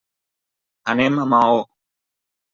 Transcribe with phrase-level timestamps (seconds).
[0.95, 1.61] Anem a Maó.